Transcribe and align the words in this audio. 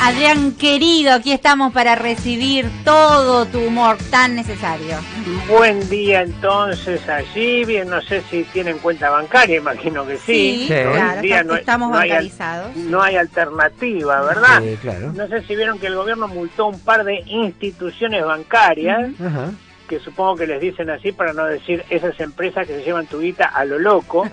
Adrián 0.00 0.52
querido, 0.52 1.12
aquí 1.12 1.32
estamos 1.32 1.72
para 1.72 1.94
recibir 1.96 2.70
todo 2.84 3.44
tu 3.46 3.58
humor 3.58 3.98
tan 4.10 4.36
necesario. 4.36 4.96
Buen 5.48 5.86
día 5.90 6.22
entonces 6.22 7.06
allí, 7.08 7.64
bien, 7.64 7.88
no 7.90 8.00
sé 8.00 8.22
si 8.30 8.44
tienen 8.44 8.78
cuenta 8.78 9.10
bancaria, 9.10 9.56
imagino 9.56 10.06
que 10.06 10.16
sí. 10.16 10.66
Sí, 10.66 10.66
claro, 10.68 11.18
en 11.20 11.24
está- 11.24 11.58
estamos 11.58 11.90
bancarizados. 11.90 12.76
no 12.76 13.02
hay 13.02 13.16
alternativa, 13.16 14.22
¿verdad? 14.22 14.62
Sí, 14.62 14.76
claro. 14.80 15.12
No 15.14 15.26
sé 15.26 15.42
si 15.42 15.56
vieron 15.56 15.78
que 15.80 15.88
el 15.88 15.96
gobierno 15.96 16.28
multó 16.28 16.66
un 16.68 16.78
par 16.80 17.04
de 17.04 17.20
instituciones 17.26 18.24
bancarias, 18.24 19.10
Ajá. 19.20 19.50
Que 19.88 19.98
supongo 19.98 20.36
que 20.36 20.46
les 20.46 20.60
dicen 20.60 20.90
así 20.90 21.12
para 21.12 21.32
no 21.32 21.46
decir 21.46 21.84
esas 21.90 22.18
empresas 22.20 22.66
que 22.66 22.74
se 22.74 22.84
llevan 22.84 23.06
tu 23.06 23.20
guita 23.20 23.46
a 23.46 23.64
lo 23.64 23.78
loco, 23.78 24.24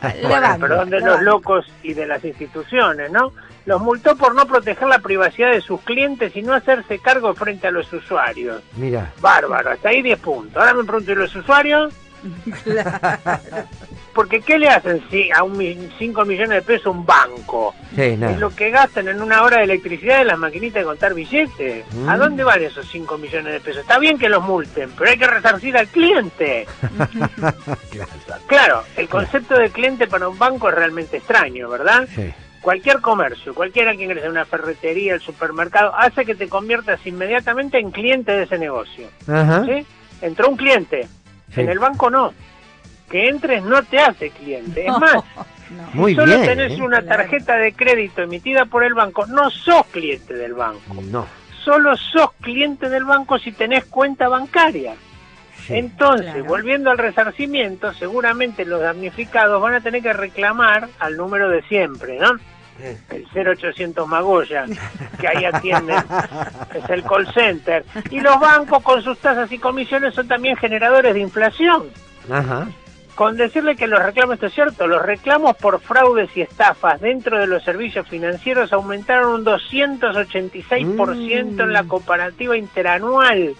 banca, 0.00 0.56
perdón 0.58 0.90
de 0.90 1.00
los 1.00 1.22
locos 1.22 1.66
y 1.82 1.94
de 1.94 2.06
las 2.06 2.24
instituciones, 2.24 3.12
¿no? 3.12 3.32
Los 3.66 3.80
multó 3.80 4.16
por 4.16 4.34
no 4.34 4.46
proteger 4.46 4.88
la 4.88 4.98
privacidad 4.98 5.52
de 5.52 5.60
sus 5.60 5.80
clientes 5.82 6.34
y 6.36 6.42
no 6.42 6.52
hacerse 6.54 6.98
cargo 6.98 7.34
frente 7.34 7.66
a 7.66 7.70
los 7.70 7.92
usuarios. 7.92 8.62
Mira. 8.76 9.12
Bárbaro, 9.20 9.70
hasta 9.70 9.90
ahí 9.90 10.02
10 10.02 10.18
puntos. 10.18 10.56
Ahora 10.56 10.74
me 10.74 10.84
pregunto, 10.84 11.12
¿y 11.12 11.14
los 11.14 11.34
usuarios? 11.34 11.94
Porque 14.14 14.40
¿qué 14.40 14.58
le 14.58 14.68
hacen 14.68 15.02
si 15.10 15.30
a 15.32 15.42
un 15.42 15.58
5 15.98 16.24
millones 16.24 16.50
de 16.50 16.62
pesos 16.62 16.86
un 16.94 17.04
banco? 17.04 17.74
Sí, 17.96 18.02
Es 18.02 18.38
lo 18.38 18.50
que 18.54 18.70
gastan 18.70 19.08
en 19.08 19.20
una 19.20 19.42
hora 19.42 19.58
de 19.58 19.64
electricidad 19.64 20.20
en 20.20 20.28
las 20.28 20.38
maquinitas 20.38 20.80
de 20.82 20.84
contar 20.84 21.14
billetes. 21.14 21.84
¿A 22.06 22.16
Mm. 22.16 22.18
dónde 22.20 22.44
van 22.44 22.62
esos 22.62 22.88
5 22.90 23.18
millones 23.18 23.52
de 23.52 23.60
pesos? 23.60 23.82
Está 23.82 23.98
bien 23.98 24.16
que 24.18 24.28
los 24.28 24.42
multen, 24.42 24.90
pero 24.96 25.10
hay 25.10 25.18
que 25.18 25.26
resarcir 25.26 25.76
al 25.76 25.88
cliente. 25.88 26.66
Claro. 27.90 28.40
Claro, 28.46 28.82
el 28.96 29.08
concepto 29.08 29.56
de 29.58 29.70
cliente 29.70 30.06
para 30.06 30.28
un 30.28 30.38
banco 30.38 30.68
es 30.68 30.74
realmente 30.74 31.16
extraño, 31.18 31.68
¿verdad? 31.68 32.08
Sí. 32.14 32.32
Cualquier 32.60 33.00
comercio, 33.00 33.54
cualquiera 33.54 33.94
que 33.94 34.04
ingrese 34.04 34.26
a 34.26 34.30
una 34.30 34.44
ferretería, 34.44 35.14
el 35.14 35.20
supermercado, 35.20 35.94
hace 35.96 36.24
que 36.24 36.34
te 36.34 36.48
conviertas 36.48 37.04
inmediatamente 37.06 37.78
en 37.78 37.90
cliente 37.90 38.32
de 38.32 38.44
ese 38.44 38.58
negocio. 38.58 39.08
Ajá. 39.28 39.64
¿sí? 39.66 39.86
Entró 40.22 40.48
un 40.48 40.56
cliente, 40.56 41.06
Sí. 41.54 41.60
en 41.60 41.68
el 41.68 41.78
banco 41.78 42.08
no. 42.10 42.32
Que 43.10 43.28
entres 43.28 43.62
no 43.62 43.82
te 43.82 43.98
hace 43.98 44.30
cliente. 44.30 44.86
Es 44.86 44.92
más, 44.98 45.14
no. 45.70 45.82
Muy 45.92 46.14
solo 46.14 46.34
bien. 46.36 46.46
tenés 46.46 46.78
¿eh? 46.78 46.82
una 46.82 47.02
tarjeta 47.02 47.56
de 47.56 47.72
crédito 47.72 48.22
emitida 48.22 48.64
por 48.66 48.84
el 48.84 48.94
banco, 48.94 49.26
no 49.26 49.50
sos 49.50 49.86
cliente 49.86 50.34
del 50.34 50.54
banco. 50.54 51.00
No. 51.10 51.26
Solo 51.64 51.96
sos 51.96 52.32
cliente 52.40 52.88
del 52.88 53.04
banco 53.04 53.38
si 53.38 53.52
tenés 53.52 53.84
cuenta 53.86 54.28
bancaria. 54.28 54.94
Sí. 55.66 55.74
Entonces, 55.76 56.26
Claro. 56.32 56.44
volviendo 56.44 56.90
al 56.90 56.98
resarcimiento, 56.98 57.94
seguramente 57.94 58.66
los 58.66 58.82
damnificados 58.82 59.62
van 59.62 59.74
a 59.74 59.80
tener 59.80 60.02
que 60.02 60.12
reclamar 60.12 60.88
al 60.98 61.16
número 61.16 61.48
de 61.48 61.62
siempre, 61.62 62.18
¿no? 62.18 62.32
El 63.10 63.24
0800 63.32 64.06
Magoya, 64.08 64.66
que 65.20 65.28
ahí 65.28 65.44
atienden, 65.44 65.96
es 66.74 66.90
el 66.90 67.04
call 67.04 67.32
center. 67.32 67.84
Y 68.10 68.20
los 68.20 68.38
bancos 68.40 68.82
con 68.82 69.00
sus 69.00 69.16
tasas 69.20 69.50
y 69.52 69.58
comisiones 69.58 70.12
son 70.14 70.26
también 70.28 70.56
generadores 70.56 71.14
de 71.14 71.20
inflación. 71.20 71.84
Ajá. 72.30 72.66
Con 73.14 73.36
decirle 73.36 73.76
que 73.76 73.86
los 73.86 74.02
reclamos, 74.02 74.34
esto 74.34 74.46
es 74.46 74.54
cierto, 74.54 74.88
los 74.88 75.00
reclamos 75.00 75.56
por 75.56 75.80
fraudes 75.80 76.36
y 76.36 76.40
estafas 76.40 77.00
dentro 77.00 77.38
de 77.38 77.46
los 77.46 77.62
servicios 77.62 78.08
financieros 78.08 78.72
aumentaron 78.72 79.34
un 79.34 79.44
286% 79.44 81.62
en 81.62 81.72
la 81.72 81.84
Mm. 81.84 81.88
comparativa 81.88 82.56
interanual. 82.56 83.54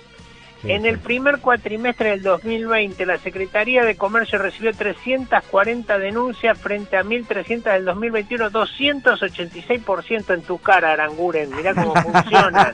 Sí, 0.64 0.72
En 0.72 0.86
el 0.86 0.98
primer 0.98 1.40
cuatrimestre 1.40 2.10
del 2.10 2.22
2020, 2.22 3.04
la 3.06 3.18
Secretaría 3.18 3.84
de 3.84 3.96
Comercio 3.96 4.38
recibió 4.38 4.72
340 4.72 5.98
denuncias 5.98 6.58
frente 6.58 6.96
a 6.96 7.04
1.300 7.04 7.62
del 7.72 7.84
2021, 7.84 8.50
286% 8.50 10.34
en 10.34 10.42
tu 10.42 10.58
cara, 10.58 10.92
Aranguren. 10.92 11.54
Mirá 11.54 11.74
cómo 11.74 11.94
funciona. 12.02 12.72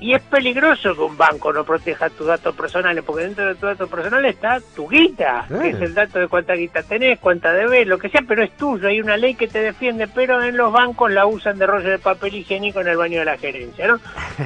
Y 0.00 0.14
es 0.14 0.22
peligroso 0.22 0.94
que 0.94 1.02
un 1.02 1.16
banco 1.16 1.52
no 1.52 1.64
proteja 1.64 2.08
tus 2.10 2.26
datos 2.26 2.54
personales, 2.54 3.04
porque 3.04 3.24
dentro 3.24 3.46
de 3.46 3.54
tus 3.54 3.62
datos 3.62 3.90
personales 3.90 4.34
está 4.34 4.60
tu 4.74 4.88
guita, 4.88 5.46
que 5.48 5.70
es 5.70 5.80
el 5.80 5.94
dato 5.94 6.18
de 6.18 6.28
cuánta 6.28 6.54
guita 6.54 6.82
tenés, 6.82 7.18
cuánta 7.18 7.52
debes, 7.52 7.86
lo 7.86 7.98
que 7.98 8.08
sea, 8.08 8.22
pero 8.26 8.42
es 8.42 8.56
tuyo. 8.56 8.88
Hay 8.88 9.00
una 9.00 9.16
ley 9.16 9.34
que 9.34 9.48
te 9.48 9.60
defiende, 9.60 10.08
pero 10.08 10.42
en 10.42 10.56
los 10.56 10.72
bancos 10.72 11.10
la 11.10 11.26
usan 11.26 11.58
de 11.58 11.66
rollo 11.66 11.90
de 11.90 11.98
papel 11.98 12.34
higiénico 12.36 12.80
en 12.80 12.88
el 12.88 12.96
baño 12.96 13.18
de 13.18 13.24
la 13.26 13.36
gerencia, 13.36 13.88
¿no? 13.88 14.00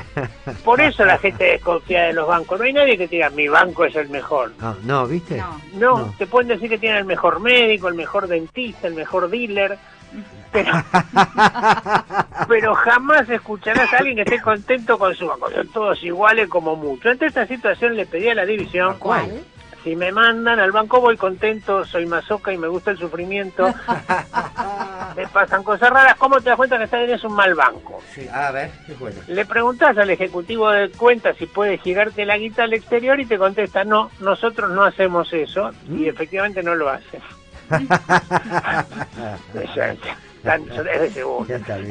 Por 0.65 0.81
eso 0.81 1.05
la 1.05 1.19
gente 1.19 1.61
de 1.81 2.13
los 2.13 2.27
bancos. 2.29 2.59
No 2.59 2.65
hay 2.65 2.73
nadie 2.73 2.97
que 2.99 3.09
te 3.09 3.17
diga, 3.17 3.31
mi 3.31 3.49
banco 3.49 3.85
es 3.85 3.95
el 3.97 4.09
mejor. 4.09 4.53
No, 4.61 4.77
no, 4.85 5.07
¿viste? 5.07 5.37
No. 5.39 5.61
No, 5.75 5.99
No. 5.99 6.15
te 6.19 6.27
pueden 6.27 6.49
decir 6.49 6.69
que 6.69 6.79
tienen 6.79 6.99
el 6.99 7.05
mejor 7.05 7.41
médico, 7.41 7.89
el 7.89 7.95
mejor 7.95 8.27
dentista, 8.29 8.87
el 8.89 8.95
mejor 8.95 9.29
dealer, 9.31 9.79
pero, 10.53 10.71
pero 12.49 12.75
jamás 12.75 13.29
escucharás 13.29 13.93
a 13.93 13.97
alguien 13.99 14.17
que 14.17 14.23
esté 14.23 14.41
contento 14.41 14.99
con 14.99 15.15
su 15.15 15.27
banco. 15.27 15.51
Son 15.51 15.69
todos 15.69 16.03
iguales 16.05 16.49
como 16.49 16.77
mucho. 16.77 17.11
Ante 17.11 17.27
esta 17.27 17.47
situación 17.47 17.97
le 17.97 18.07
pedí 18.07 18.29
a 18.29 18.35
la 18.35 18.45
división, 18.47 18.97
¿Cuál? 18.99 19.43
si 19.83 19.97
me 19.97 20.13
mandan 20.13 20.61
al 20.61 20.73
banco 20.73 21.01
voy 21.01 21.17
contento, 21.17 21.85
soy 21.85 22.07
masoca 22.07 22.53
y 22.53 22.57
me 22.59 22.69
gusta 22.69 22.93
el 22.93 22.99
sufrimiento, 22.99 23.67
me 25.17 25.27
pasan 25.29 25.63
cosas 25.63 25.91
raras, 25.91 26.17
¿cómo 26.17 26.37
te 26.41 26.49
das 26.51 26.57
cuenta 26.57 26.79
que 26.79 26.87
tenés 26.87 27.23
un 27.25 27.35
mal 27.35 27.55
banco? 27.55 28.01
Sí, 28.15 28.27
a 28.33 28.51
ver, 28.51 28.71
qué 28.87 28.95
bueno. 28.95 29.17
Le 29.27 29.45
preguntás 29.47 29.97
al 29.99 30.11
ejecutivo 30.11 30.71
de 30.71 30.91
cuentas 30.91 31.37
si 31.37 31.47
puede 31.47 31.79
girarte 31.79 32.25
la 32.25 32.37
guita 32.39 32.65
al 32.65 32.73
exterior 32.75 33.19
y 33.21 33.27
te 33.27 33.39
contesta, 33.39 33.85
no, 33.85 34.11
nosotros 34.21 34.71
no 34.71 34.85
hacemos 34.85 35.33
eso 35.33 35.71
y 35.91 36.09
efectivamente 36.09 36.63
no 36.63 36.75
lo 36.75 36.89
hacen. 36.91 37.21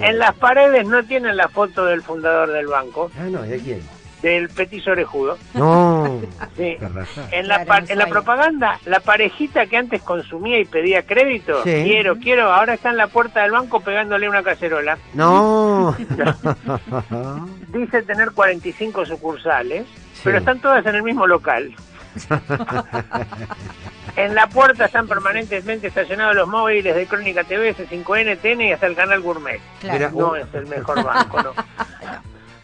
En 0.02 0.20
las 0.20 0.34
paredes 0.36 0.88
no 0.88 1.04
tienen 1.04 1.38
la 1.38 1.48
foto 1.48 1.86
del 1.86 2.02
fundador 2.04 2.52
del 2.52 2.68
banco, 2.68 3.12
Ah, 3.18 3.24
no, 3.30 3.42
¿de 3.42 3.60
quién? 3.60 3.82
Del 4.24 4.50
petiso 4.50 4.92
orejudo. 4.92 5.38
No. 5.54 6.20
Sí. 6.56 6.78
En 7.32 7.48
la, 7.48 7.66
Claro, 7.66 7.86
en 7.90 7.98
la 7.98 8.06
propaganda, 8.08 8.80
la 8.86 9.00
parejita 9.00 9.66
que 9.66 9.76
antes 9.78 10.02
consumía 10.04 10.60
y 10.60 10.66
pedía 10.66 11.02
crédito, 11.04 11.64
Sí. 11.64 11.72
quiero, 11.84 12.16
quiero, 12.18 12.52
ahora 12.54 12.76
está 12.76 12.92
en 12.92 12.98
la 12.98 13.08
puerta 13.08 13.42
del 13.42 13.52
banco 13.52 13.80
pegándole 13.82 14.30
una 14.30 14.44
cacerola. 14.44 14.98
No. 15.16 15.96
Dice 17.70 18.04
tener 18.04 18.32
45 18.32 19.06
sucursales, 19.06 19.86
Sí. 20.14 20.22
pero 20.26 20.38
están 20.38 20.60
todas 20.60 20.86
en 20.86 20.96
el 20.96 21.04
mismo 21.04 21.26
local. 21.28 21.74
en 24.16 24.36
la 24.36 24.46
puerta 24.48 24.86
están 24.86 25.08
permanentemente 25.08 25.88
estacionados 25.88 26.36
los 26.36 26.48
móviles 26.48 26.96
de 26.96 27.08
Crónica 27.08 27.44
TV, 27.44 27.76
C5N, 27.76 28.38
TN 28.38 28.62
y 28.62 28.72
hasta 28.72 28.86
el 28.86 28.96
canal 28.96 29.22
Gourmet. 29.22 29.60
Claro. 29.80 30.12
No 30.14 30.36
es 30.36 30.46
el 30.54 30.68
mejor 30.68 31.04
banco, 31.04 31.42
no. 31.42 31.54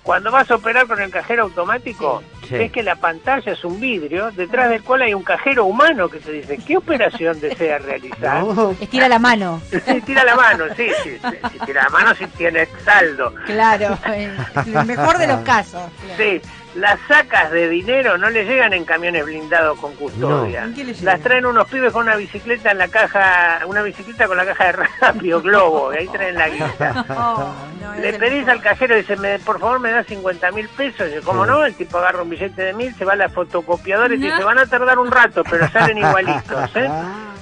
Cuando 0.09 0.31
vas 0.31 0.50
a 0.50 0.56
operar 0.56 0.88
con 0.88 1.00
el 1.00 1.12
cajero 1.12 1.44
automático, 1.44 2.24
Sí. 2.47 2.56
ves 2.56 2.72
que 2.72 2.81
la 2.81 2.96
pantalla 2.96 3.52
es 3.52 3.64
un 3.64 3.80
vidrio 3.80 4.31
detrás 4.31 4.72
del 4.72 4.81
cual 4.81 5.03
hay 5.03 5.14
un 5.14 5.22
cajero 5.22 5.66
humano 5.66 6.09
que 6.09 6.18
te 6.18 6.31
dice 6.31 6.58
qué 6.66 6.78
operación 6.78 7.40
desea 7.40 7.78
realizar. 7.78 8.44
No. 8.44 8.72
Estira 8.81 9.08
la 9.08 9.19
mano. 9.19 9.62
Sí, 9.69 10.02
tira 10.02 10.24
la 10.24 10.36
mano, 10.36 10.64
sí, 10.75 10.88
sí, 11.03 11.12
sí, 11.22 11.38
sí, 11.52 11.59
tira 11.64 11.84
la 11.84 11.90
mano 11.90 12.16
si 12.16 12.25
tiene 12.25 12.68
saldo. 12.84 13.36
Claro. 13.46 14.00
En 14.08 14.36
el 14.75 14.86
mejor 14.88 15.19
de 15.19 15.28
los 15.28 15.42
casos. 15.44 15.92
claro. 16.03 16.18
Sí, 16.18 16.42
las 16.74 17.00
sacas 17.08 17.52
de 17.52 17.68
dinero 17.69 18.18
no 18.18 18.31
le 18.31 18.46
llegan 18.46 18.74
en 18.74 18.86
camiones 18.86 19.25
blindados 19.25 19.78
con 19.80 19.94
custodia. 19.96 20.66
No. 20.66 20.75
Las 21.03 21.19
traen 21.22 21.46
unos 21.46 21.68
pibes 21.69 21.94
con 21.94 22.03
una 22.08 22.16
bicicleta 22.16 22.72
en 22.72 22.80
la 22.80 22.88
caja, 22.88 23.59
una 23.68 23.84
bicicleta 23.84 24.28
con 24.28 24.38
la 24.38 24.46
caja 24.48 24.66
de 24.66 24.72
rápido 25.02 25.40
globo, 25.42 25.94
y 25.94 25.98
ahí 25.98 26.08
traen 26.08 26.34
la 26.34 26.50
guita. 26.50 27.06
Le 28.02 28.14
pedís 28.20 28.48
al 28.48 28.62
cajero, 28.62 28.96
dice, 28.96 29.16
me, 29.18 29.40
por 29.40 29.60
favor 29.60 29.80
me 29.80 29.92
da 29.92 30.04
50 30.04 30.52
mil 30.52 30.68
pesos. 30.70 31.08
Y 31.12 31.16
yo, 31.16 31.22
¿cómo 31.24 31.44
Sí. 31.46 31.52
no? 31.52 31.66
El 31.66 31.76
tipo 31.76 31.98
agarra 31.98 32.22
un 32.24 32.30
billete 32.30 32.62
de 32.62 32.74
mil, 32.74 32.94
se 32.96 33.06
va 33.06 33.14
a 33.14 33.16
la 33.16 33.30
fotocopiadora 33.30 34.14
y 34.14 34.18
dice, 34.18 34.44
van 34.44 34.60
a 34.60 34.66
tardar 34.66 34.98
un 35.00 35.12
rato, 35.12 35.44
pero 35.50 35.68
salen 35.70 35.98
igualitos. 36.00 36.70
¿eh? 36.76 36.90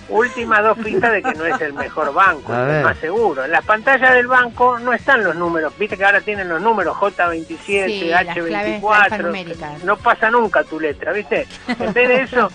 Últimas 0.09 0.63
dos 0.63 0.77
pistas 0.77 1.11
de 1.11 1.21
que 1.21 1.33
no 1.33 1.45
es 1.45 1.59
el 1.59 1.73
mejor 1.73 2.13
banco, 2.13 2.53
A 2.53 2.77
es 2.77 2.83
más 2.83 2.97
seguro. 2.97 3.43
En 3.43 3.51
las 3.51 3.65
pantallas 3.65 4.13
del 4.13 4.27
banco 4.27 4.79
no 4.79 4.93
están 4.93 5.21
los 5.23 5.35
números. 5.35 5.73
Viste 5.77 5.97
que 5.97 6.05
ahora 6.05 6.21
tienen 6.21 6.47
los 6.47 6.61
números 6.61 6.95
J27, 6.95 7.57
Sí, 7.87 8.05
las 8.09 8.23
claves 8.23 8.81
H24. 8.81 8.93
alfanuméricas. 9.03 9.83
No 9.83 9.97
pasa 9.97 10.31
nunca 10.31 10.63
tu 10.63 10.79
letra, 10.79 11.11
¿viste? 11.11 11.45
En 11.67 11.91
vez 11.91 12.07
de 12.07 12.21
eso, 12.21 12.49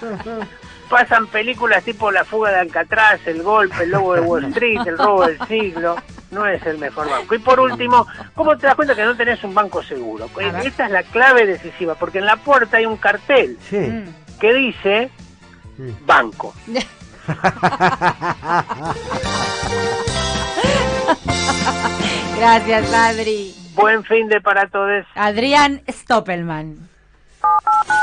pasan 0.89 1.27
películas 1.27 1.85
tipo 1.85 2.11
La 2.11 2.25
fuga 2.25 2.51
de 2.53 2.61
Alcatraz, 2.61 3.21
El 3.27 3.43
golpe, 3.43 3.85
El 3.85 3.91
lobo 3.91 4.15
de 4.15 4.21
Wall 4.23 4.45
Street, 4.47 4.81
El 4.87 4.97
robo 4.97 5.27
del 5.27 5.39
siglo. 5.47 5.97
No 6.33 6.47
es 6.47 6.65
el 6.67 6.79
mejor 6.79 7.09
banco. 7.09 7.35
Y 7.35 7.39
por 7.39 7.61
último, 7.61 8.07
¿cómo 8.35 8.57
te 8.57 8.67
das 8.67 8.75
cuenta 8.75 8.95
que 8.95 9.05
no 9.05 9.15
tenés 9.15 9.45
un 9.45 9.55
banco 9.55 9.83
seguro? 9.83 10.29
Esta 10.65 10.87
es 10.87 10.91
la 10.91 11.03
clave 11.03 11.47
decisiva, 11.47 11.95
porque 11.95 12.19
en 12.19 12.27
la 12.27 12.37
puerta 12.37 12.79
hay 12.79 12.87
un 12.87 12.97
cartel 12.97 13.59
Sí. 13.69 13.77
Mm. 13.77 14.05
que 14.41 14.53
dice 14.55 15.11
banco. 16.07 16.55
Gracias, 22.39 22.93
Adri. 22.93 23.55
Buen 23.75 24.05
fin 24.05 24.29
de 24.29 24.41
para 24.41 24.67
todos. 24.69 25.05
Adrián 25.15 25.83
Stoppelman. 25.89 26.89